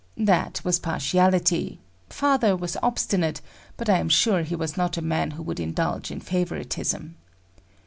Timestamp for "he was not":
4.41-4.97